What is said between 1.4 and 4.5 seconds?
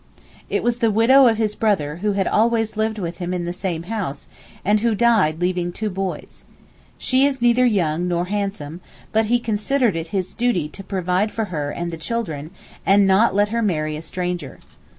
brother who had always lived with him in the same house,